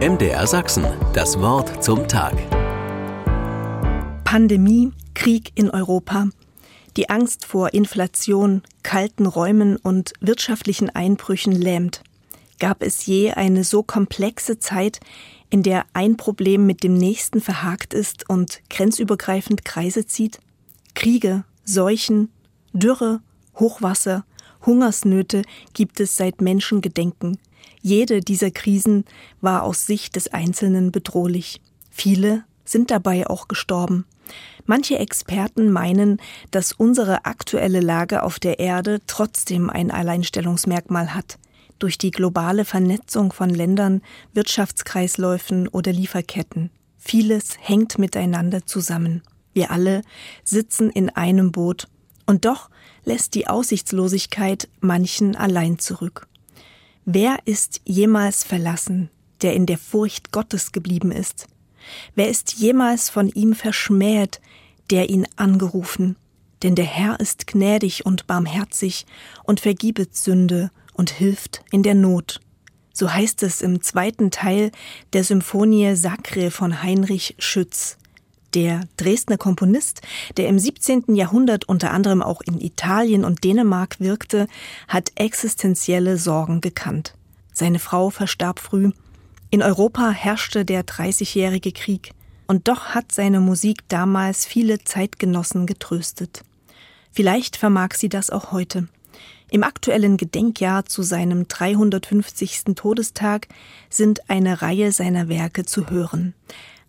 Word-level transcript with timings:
MDR 0.00 0.44
Sachsen, 0.48 0.84
das 1.12 1.38
Wort 1.38 1.82
zum 1.82 2.08
Tag. 2.08 2.34
Pandemie, 4.24 4.90
Krieg 5.14 5.52
in 5.54 5.70
Europa. 5.70 6.28
Die 6.96 7.10
Angst 7.10 7.46
vor 7.46 7.72
Inflation, 7.74 8.62
kalten 8.82 9.24
Räumen 9.24 9.76
und 9.76 10.12
wirtschaftlichen 10.20 10.90
Einbrüchen 10.90 11.52
lähmt. 11.52 12.02
Gab 12.58 12.82
es 12.82 13.06
je 13.06 13.30
eine 13.34 13.62
so 13.62 13.84
komplexe 13.84 14.58
Zeit, 14.58 14.98
in 15.48 15.62
der 15.62 15.86
ein 15.92 16.16
Problem 16.16 16.66
mit 16.66 16.82
dem 16.82 16.94
nächsten 16.94 17.40
verhakt 17.40 17.94
ist 17.94 18.28
und 18.28 18.62
grenzübergreifend 18.70 19.64
Kreise 19.64 20.06
zieht? 20.06 20.40
Kriege, 20.94 21.44
Seuchen, 21.64 22.30
Dürre, 22.72 23.20
Hochwasser, 23.54 24.24
Hungersnöte 24.66 25.42
gibt 25.72 26.00
es 26.00 26.16
seit 26.16 26.40
Menschengedenken. 26.40 27.38
Jede 27.82 28.20
dieser 28.20 28.50
Krisen 28.50 29.04
war 29.40 29.62
aus 29.62 29.86
Sicht 29.86 30.16
des 30.16 30.32
Einzelnen 30.32 30.90
bedrohlich. 30.92 31.60
Viele 31.90 32.44
sind 32.64 32.90
dabei 32.90 33.26
auch 33.26 33.48
gestorben. 33.48 34.06
Manche 34.66 34.98
Experten 34.98 35.70
meinen, 35.70 36.20
dass 36.50 36.72
unsere 36.72 37.26
aktuelle 37.26 37.80
Lage 37.80 38.22
auf 38.22 38.38
der 38.38 38.58
Erde 38.58 39.00
trotzdem 39.06 39.68
ein 39.68 39.90
Alleinstellungsmerkmal 39.90 41.14
hat. 41.14 41.38
Durch 41.78 41.98
die 41.98 42.10
globale 42.10 42.64
Vernetzung 42.64 43.32
von 43.32 43.50
Ländern, 43.50 44.00
Wirtschaftskreisläufen 44.32 45.68
oder 45.68 45.92
Lieferketten. 45.92 46.70
Vieles 46.96 47.56
hängt 47.60 47.98
miteinander 47.98 48.64
zusammen. 48.64 49.22
Wir 49.52 49.70
alle 49.70 50.00
sitzen 50.44 50.88
in 50.88 51.10
einem 51.10 51.52
Boot. 51.52 51.88
Und 52.24 52.46
doch 52.46 52.70
lässt 53.04 53.34
die 53.34 53.46
Aussichtslosigkeit 53.46 54.68
manchen 54.80 55.36
allein 55.36 55.78
zurück. 55.78 56.26
Wer 57.06 57.38
ist 57.44 57.82
jemals 57.84 58.44
verlassen, 58.44 59.10
der 59.42 59.52
in 59.52 59.66
der 59.66 59.76
Furcht 59.76 60.32
Gottes 60.32 60.72
geblieben 60.72 61.12
ist? 61.12 61.46
Wer 62.14 62.30
ist 62.30 62.54
jemals 62.54 63.10
von 63.10 63.28
ihm 63.28 63.54
verschmäht, 63.54 64.40
der 64.90 65.10
ihn 65.10 65.26
angerufen? 65.36 66.16
Denn 66.62 66.74
der 66.74 66.86
Herr 66.86 67.20
ist 67.20 67.46
gnädig 67.46 68.06
und 68.06 68.26
barmherzig 68.26 69.04
und 69.42 69.60
vergibet 69.60 70.16
Sünde 70.16 70.70
und 70.94 71.10
hilft 71.10 71.62
in 71.70 71.82
der 71.82 71.94
Not. 71.94 72.40
So 72.94 73.12
heißt 73.12 73.42
es 73.42 73.60
im 73.60 73.82
zweiten 73.82 74.30
Teil 74.30 74.70
der 75.12 75.24
Symphonie 75.24 75.96
Sacre 75.96 76.50
von 76.50 76.82
Heinrich 76.82 77.34
Schütz. 77.38 77.98
Der 78.54 78.82
Dresdner 78.96 79.36
Komponist, 79.36 80.00
der 80.36 80.46
im 80.46 80.60
17. 80.60 81.16
Jahrhundert 81.16 81.64
unter 81.64 81.90
anderem 81.90 82.22
auch 82.22 82.40
in 82.40 82.60
Italien 82.60 83.24
und 83.24 83.42
Dänemark 83.42 83.98
wirkte, 83.98 84.46
hat 84.86 85.10
existenzielle 85.16 86.18
Sorgen 86.18 86.60
gekannt. 86.60 87.14
Seine 87.52 87.80
Frau 87.80 88.10
verstarb 88.10 88.60
früh. 88.60 88.92
In 89.50 89.60
Europa 89.60 90.10
herrschte 90.10 90.64
der 90.64 90.84
Dreißigjährige 90.84 91.72
Krieg. 91.72 92.12
Und 92.46 92.68
doch 92.68 92.90
hat 92.90 93.10
seine 93.10 93.40
Musik 93.40 93.78
damals 93.88 94.46
viele 94.46 94.84
Zeitgenossen 94.84 95.66
getröstet. 95.66 96.44
Vielleicht 97.10 97.56
vermag 97.56 97.94
sie 97.94 98.08
das 98.08 98.30
auch 98.30 98.52
heute. 98.52 98.86
Im 99.50 99.64
aktuellen 99.64 100.16
Gedenkjahr 100.16 100.84
zu 100.84 101.02
seinem 101.02 101.48
350. 101.48 102.62
Todestag 102.76 103.48
sind 103.90 104.30
eine 104.30 104.62
Reihe 104.62 104.92
seiner 104.92 105.28
Werke 105.28 105.64
zu 105.64 105.90
hören. 105.90 106.34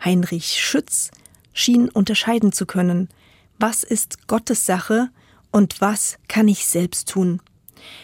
Heinrich 0.04 0.60
Schütz, 0.60 1.12
schien 1.56 1.90
unterscheiden 1.90 2.52
zu 2.52 2.68
können, 2.68 3.10
was 3.58 3.84
ist 3.84 4.28
Gottes 4.28 4.68
Sache 4.68 5.10
und 5.52 5.82
was 5.82 6.20
kann 6.28 6.48
ich 6.48 6.68
selbst 6.68 7.10
tun. 7.10 7.42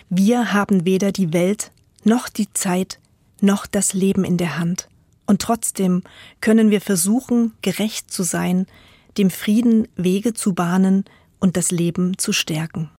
Wir 0.09 0.53
haben 0.53 0.85
weder 0.85 1.11
die 1.11 1.33
Welt 1.33 1.71
noch 2.03 2.29
die 2.29 2.51
Zeit 2.53 2.97
noch 3.41 3.67
das 3.67 3.93
Leben 3.93 4.23
in 4.23 4.37
der 4.37 4.57
Hand. 4.57 4.87
Und 5.27 5.41
trotzdem 5.41 6.03
können 6.39 6.71
wir 6.71 6.81
versuchen, 6.81 7.53
gerecht 7.61 8.11
zu 8.11 8.23
sein, 8.23 8.65
dem 9.17 9.29
Frieden 9.29 9.87
Wege 9.95 10.33
zu 10.33 10.53
bahnen 10.53 11.05
und 11.39 11.57
das 11.57 11.71
Leben 11.71 12.17
zu 12.17 12.33
stärken. 12.33 12.89